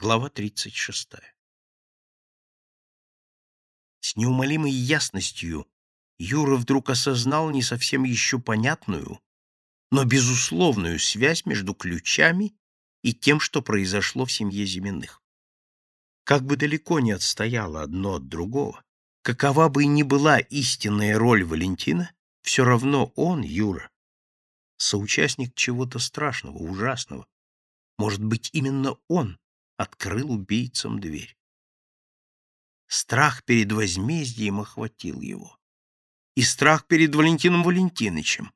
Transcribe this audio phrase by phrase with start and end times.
[0.00, 1.08] Глава 36.
[3.98, 5.66] С неумолимой ясностью
[6.20, 9.18] Юра вдруг осознал не совсем еще понятную,
[9.90, 12.54] но безусловную связь между ключами
[13.02, 15.20] и тем, что произошло в семье Зиминых.
[16.22, 18.84] Как бы далеко не отстояло одно от другого,
[19.22, 22.12] какова бы ни была истинная роль Валентина,
[22.42, 23.90] все равно он, Юра,
[24.76, 27.26] соучастник чего-то страшного, ужасного.
[27.98, 29.40] Может быть, именно он
[29.78, 31.38] открыл убийцам дверь.
[32.88, 35.58] Страх перед возмездием охватил его.
[36.34, 38.52] И страх перед Валентином Валентиновичем.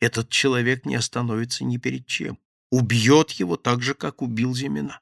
[0.00, 2.38] Этот человек не остановится ни перед чем.
[2.70, 5.00] Убьет его так же, как убил Зимина.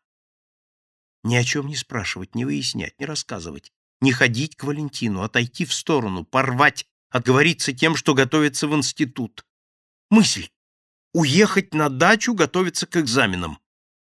[1.22, 3.72] Ни о чем не спрашивать, не выяснять, не рассказывать.
[4.00, 9.44] Не ходить к Валентину, отойти в сторону, порвать, отговориться тем, что готовится в институт.
[10.08, 10.48] Мысль.
[11.12, 13.58] Уехать на дачу, готовиться к экзаменам.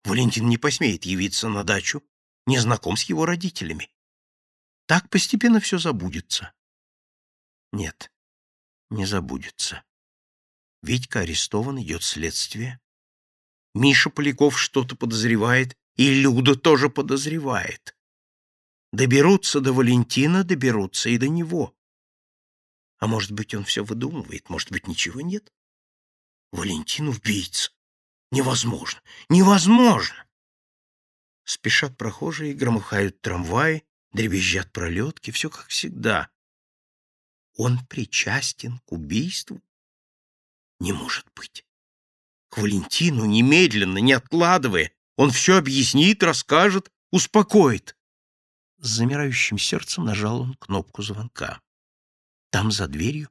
[0.04, 2.04] Валентин не посмеет явиться на дачу,
[2.46, 3.90] не знаком с его родителями.
[4.86, 6.54] Так постепенно все забудется.
[7.72, 8.12] Нет,
[8.90, 9.84] не забудется.
[10.82, 12.82] Витька арестован, идет следствие.
[13.74, 17.96] Миша Поляков что-то подозревает, и Люда тоже подозревает.
[18.92, 21.76] Доберутся до Валентина, доберутся и до него.
[23.00, 25.52] А может быть, он все выдумывает, может быть, ничего нет?
[26.52, 27.72] Валентин убийца.
[28.34, 29.00] Невозможно!
[29.30, 30.26] Невозможно!
[31.44, 36.30] Спешат прохожие, громыхают трамваи, дребезжат пролетки, все как всегда.
[37.56, 39.62] Он причастен к убийству?
[40.80, 41.64] Не может быть.
[42.50, 47.96] К Валентину немедленно, не откладывая, он все объяснит, расскажет, успокоит.
[48.80, 51.62] С замирающим сердцем нажал он кнопку звонка.
[52.50, 53.30] Там, за дверью,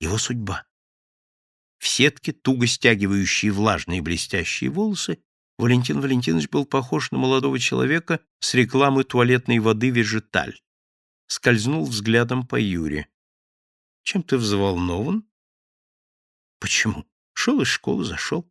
[0.00, 0.66] его судьба.
[1.84, 5.18] В сетке, туго стягивающей влажные блестящие волосы,
[5.58, 10.58] Валентин Валентинович был похож на молодого человека с рекламы туалетной воды «Вежиталь».
[11.26, 13.06] Скользнул взглядом по Юре.
[14.02, 15.28] «Чем ты взволнован?»
[16.58, 17.04] «Почему?
[17.34, 18.50] Шел из школы, зашел».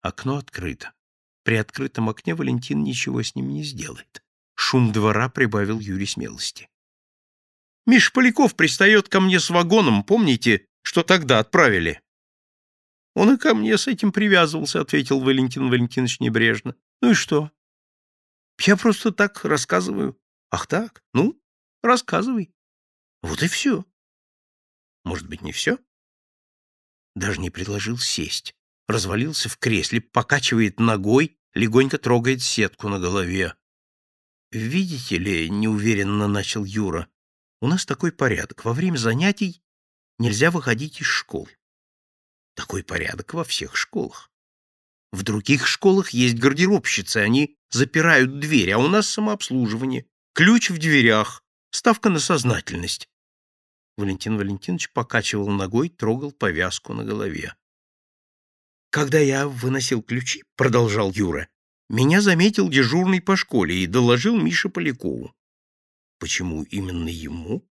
[0.00, 0.94] Окно открыто.
[1.44, 4.24] При открытом окне Валентин ничего с ним не сделает.
[4.54, 6.70] Шум двора прибавил Юре смелости.
[7.84, 12.00] «Миш Поляков пристает ко мне с вагоном, помните, что тогда отправили?»
[13.20, 16.74] Он и ко мне с этим привязывался,— ответил Валентин Валентинович небрежно.
[17.02, 17.50] Ну и что?
[18.62, 20.18] Я просто так рассказываю.
[20.50, 21.04] Ах так?
[21.12, 21.38] Ну,
[21.82, 22.50] рассказывай.
[23.20, 23.84] Вот и все.
[25.04, 25.76] Может быть, не все?
[27.14, 28.54] Даже не предложил сесть.
[28.88, 33.54] Развалился в кресле, покачивает ногой, легонько трогает сетку на голове.
[34.50, 37.06] «Видите ли,— неуверенно начал Юра,—
[37.60, 38.64] у нас такой порядок.
[38.64, 39.62] Во время занятий
[40.18, 41.50] нельзя выходить из школы.
[42.60, 44.30] Такой порядок во всех школах.
[45.12, 50.04] В других школах есть гардеробщицы, они запирают дверь, а у нас самообслуживание,
[50.34, 53.08] ключ в дверях, ставка на сознательность.
[53.96, 57.54] Валентин Валентинович покачивал ногой, трогал повязку на голове.
[58.90, 61.48] Когда я выносил ключи, продолжал Юра,
[61.88, 65.34] меня заметил дежурный по школе и доложил Мише Полякову.
[66.18, 67.66] Почему именно ему?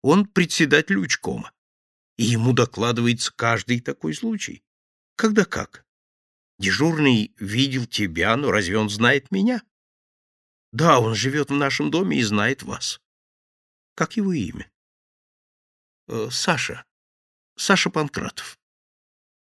[0.00, 1.52] Он председатель учкома
[2.16, 4.64] и ему докладывается каждый такой случай.
[5.16, 5.84] Когда как?
[6.58, 9.62] Дежурный видел тебя, но разве он знает меня?
[10.72, 13.00] Да, он живет в нашем доме и знает вас.
[13.94, 14.70] Как его имя?
[16.08, 16.84] Э, Саша.
[17.56, 18.58] Саша Панкратов.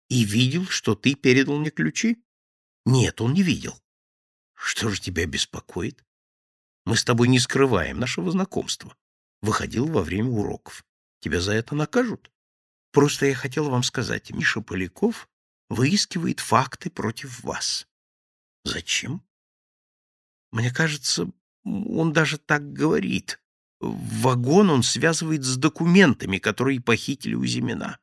[0.09, 2.21] И видел, что ты передал мне ключи?
[2.85, 3.81] Нет, он не видел.
[4.53, 6.03] Что же тебя беспокоит?
[6.85, 8.95] Мы с тобой не скрываем нашего знакомства.
[9.41, 10.83] Выходил во время уроков.
[11.19, 12.31] Тебя за это накажут?
[12.91, 15.29] Просто я хотел вам сказать, Миша Поляков
[15.69, 17.87] выискивает факты против вас.
[18.65, 19.23] Зачем?
[20.51, 21.31] Мне кажется,
[21.63, 23.41] он даже так говорит.
[23.79, 27.99] Вагон он связывает с документами, которые похитили у Зимина.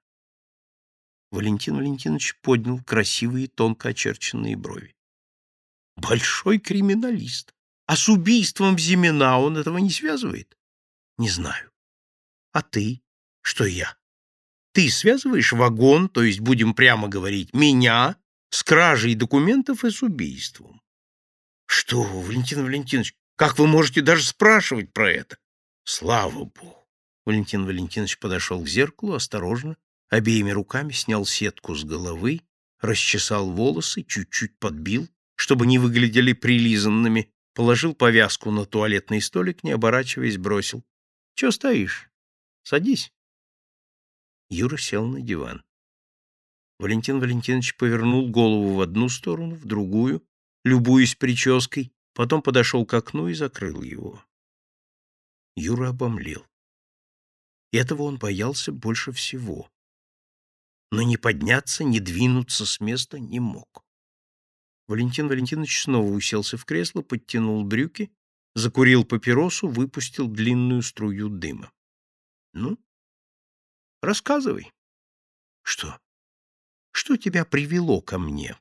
[1.31, 4.97] Валентин Валентинович поднял красивые, тонко очерченные брови.
[5.97, 7.55] Большой криминалист.
[7.87, 10.56] А с убийством Зимина он этого не связывает?
[11.19, 11.70] Не знаю.
[12.52, 13.02] А ты?
[13.43, 13.98] Что я?
[14.79, 18.15] Ты связываешь вагон, то есть, будем прямо говорить, меня
[18.51, 20.81] с кражей документов и с убийством.
[21.67, 25.37] Что Валентин Валентинович, как вы можете даже спрашивать про это?
[25.83, 26.87] Слава Богу!
[27.27, 29.77] Валентин Валентинович подошел к зеркалу, осторожно,
[30.11, 32.43] обеими руками снял сетку с головы,
[32.81, 40.39] расчесал волосы, чуть-чуть подбил, чтобы не выглядели прилизанными, положил повязку на туалетный столик, не оборачиваясь,
[40.39, 40.85] бросил.—
[41.35, 42.09] Чего стоишь?
[42.63, 43.13] Садись.
[44.50, 45.62] Юра сел на диван.
[46.79, 50.25] Валентин Валентинович повернул голову в одну сторону, в другую,
[50.65, 54.25] любуясь прической, Потом подошел к окну и закрыл его.
[55.55, 56.45] Юра обомлел.
[57.71, 59.71] Этого он боялся больше всего.
[60.91, 63.85] Но не подняться, не двинуться с места не мог.
[64.89, 68.11] Валентин Валентинович снова уселся в кресло, подтянул брюки,
[68.56, 71.71] закурил папиросу, выпустил длинную струю дыма.—
[72.53, 72.81] Ну,
[74.03, 74.73] рассказывай.—
[75.62, 75.99] Что?
[76.93, 78.56] Что тебя привело ко мне?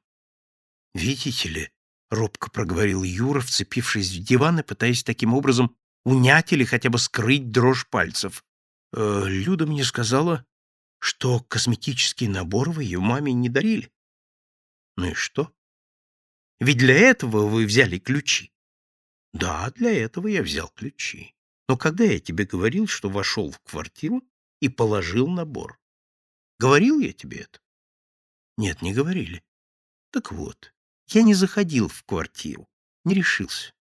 [0.94, 1.72] —Видите ли,—
[2.10, 5.76] робко проговорил Юра, вцепившись в диван и пытаясь таким образом
[6.06, 8.46] унять или хотя бы скрыть дрожь пальцев.
[8.94, 10.46] Э, Люда мне сказала,
[11.00, 13.92] что косметический набор вы ее маме не дарили.
[14.96, 15.54] Ну и что?
[16.60, 18.52] Ведь для этого вы взяли ключи.
[19.34, 21.36] Да, для этого я взял ключи.
[21.68, 24.24] Но когда я тебе говорил, что вошел в квартиру
[24.60, 25.80] и положил набор?
[26.60, 27.60] Говорил я тебе это?
[28.58, 29.44] Нет, не говорили.
[30.12, 30.74] Так вот,
[31.10, 32.68] я не заходил в квартиру,
[33.06, 33.74] не решился.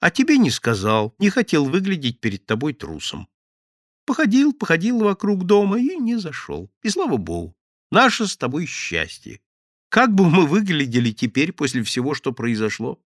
[0.00, 3.28] А тебе не сказал, не хотел выглядеть перед тобой трусом.
[4.04, 6.72] Походил, походил вокруг дома и не зашел.
[6.82, 7.54] И слава богу,
[7.92, 9.40] наше с тобой счастье.
[9.88, 13.00] Как бы мы выглядели теперь после всего, что произошло?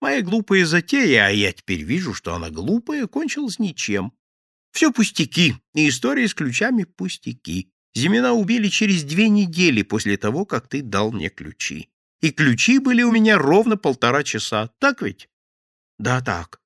[0.00, 4.12] Моя глупая затея, а я теперь вижу, что она глупая, кончилась ничем.
[4.78, 7.72] Все пустяки, и история с ключами пустяки.
[7.96, 11.90] Зимина убили через две недели после того, как ты дал мне ключи.
[12.20, 15.28] И ключи были у меня ровно полтора часа, так ведь?
[15.98, 16.60] Да, так.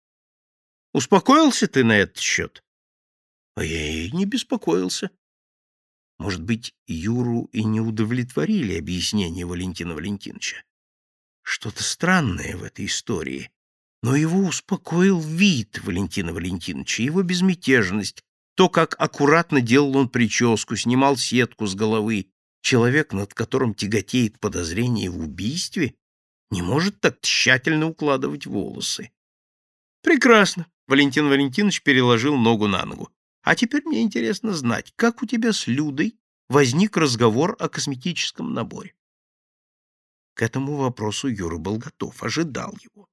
[0.92, 2.62] Успокоился ты на этот счет?
[3.56, 5.10] А я и не беспокоился.
[6.18, 10.62] Может быть, Юру и не удовлетворили объяснения Валентина Валентиновича.
[11.40, 13.50] Что-то странное в этой истории.
[14.02, 18.22] Но его успокоил вид Валентина Валентиновича, его безмятежность,
[18.56, 22.28] то, как аккуратно делал он прическу, снимал сетку с головы.
[22.62, 25.94] Человек, над которым тяготеет подозрение в убийстве,
[26.50, 29.10] не может так тщательно укладывать волосы.
[30.02, 30.66] Прекрасно.
[30.86, 33.10] Валентин Валентинович переложил ногу на ногу.
[33.42, 38.94] А теперь мне интересно знать, как у тебя с Людой возник разговор о косметическом наборе.
[40.34, 43.08] К этому вопросу Юра был готов, ожидал его.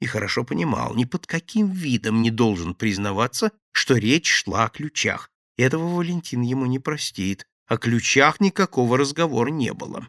[0.00, 5.30] И хорошо понимал, ни под каким видом не должен признаваться, что речь шла о ключах.
[5.56, 7.46] Этого Валентин ему не простит.
[7.66, 10.08] О ключах никакого разговора не было.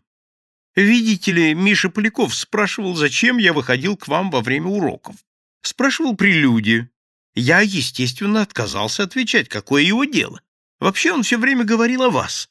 [0.76, 5.16] Видите ли, Миша Поляков спрашивал, зачем я выходил к вам во время уроков.
[5.62, 6.90] Спрашивал прелюдии.
[7.34, 10.42] Я, естественно, отказался отвечать, какое его дело.
[10.80, 12.50] Вообще он все время говорил о вас.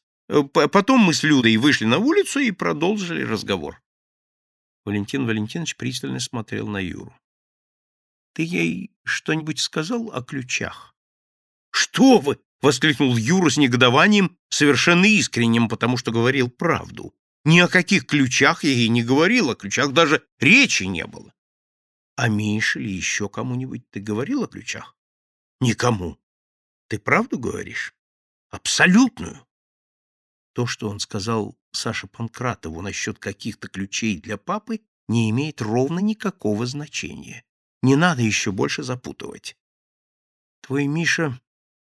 [0.53, 3.83] Потом мы с Людой вышли на улицу и продолжили разговор.
[4.85, 7.15] Валентин Валентинович пристально смотрел на Юру.—
[8.35, 10.95] Ты ей что-нибудь сказал о ключах?—
[11.71, 17.15] Что вы!— воскликнул Юра с негодованием, совершенно искренним, потому что говорил правду.
[17.45, 21.33] Ни о каких ключах я ей не говорил, о ключах даже речи не было.—
[22.17, 24.97] А Мише или еще кому-нибудь ты говорил о ключах?—
[25.61, 26.19] Никому.—
[26.89, 27.95] Ты правду говоришь?—
[28.51, 29.47] Абсолютную.
[30.55, 36.67] То, что он сказал Саше Панкратову насчет каких-то ключей для папы, не имеет ровно никакого
[36.67, 37.45] значения.
[37.85, 39.57] Не надо еще больше запутывать.—
[40.63, 41.39] Твой Миша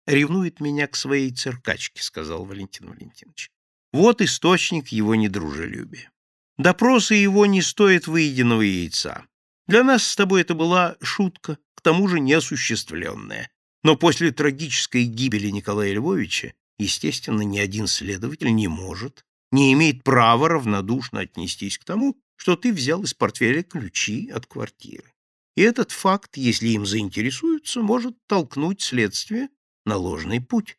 [0.06, 3.50] ревнует меня к своей циркачке,— сказал Валентин Валентинович.
[3.92, 6.12] Вот источник его недружелюбия.
[6.58, 9.26] Допросы его не стоят выеденного яйца.
[9.66, 13.50] Для нас с тобой это была шутка, к тому же неосуществленная.
[13.82, 20.48] Но после трагической гибели Николая Львовича Естественно, ни один следователь не может, не имеет права
[20.48, 25.12] равнодушно отнестись к тому, что ты взял из портфеля ключи от квартиры.
[25.60, 29.50] И этот факт, если им заинтересуются, может толкнуть следствие
[29.84, 30.78] на ложный путь.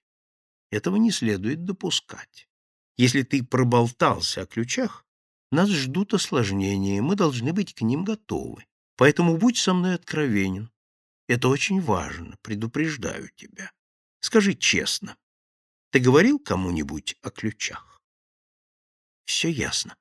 [0.71, 2.50] Этого не следует допускать.
[2.97, 5.05] Если ты проболтался о ключах,
[5.51, 8.65] нас ждут осложнения, мы должны быть к ним готовы.
[8.95, 10.71] Поэтому будь со мной откровенен.
[11.27, 13.71] Это очень важно, предупреждаю тебя.
[14.19, 15.15] Скажи честно,
[15.91, 18.01] ты говорил кому-нибудь о ключах?
[19.25, 19.95] Все ясно.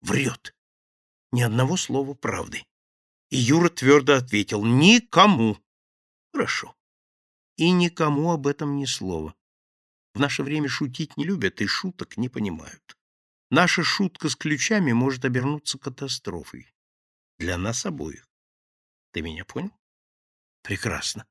[0.00, 0.56] Врет.
[1.30, 2.64] Ни одного слова правды.
[3.32, 5.56] И Юра твердо ответил «Никому».
[6.34, 6.76] Хорошо.
[7.56, 9.34] И никому об этом ни слова.
[10.12, 12.98] В наше время шутить не любят и шуток не понимают.
[13.50, 16.74] Наша шутка с ключами может обернуться катастрофой.
[17.38, 18.28] Для нас обоих.
[19.12, 19.72] Ты меня понял?
[20.60, 21.26] Прекрасно.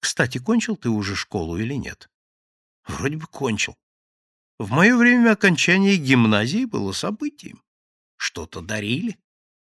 [0.00, 2.10] Кстати, кончил ты уже школу или нет?
[2.88, 3.78] Вроде бы кончил.
[4.58, 7.62] В мое время окончание гимназии было событием.
[8.16, 9.16] Что-то дарили.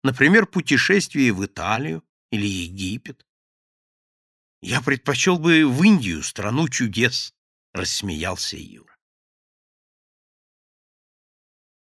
[0.03, 3.25] Например, путешествие в Италию или Египет.
[4.61, 7.33] Я предпочел бы в Индию, страну чудес,—
[7.73, 8.92] рассмеялся Юра.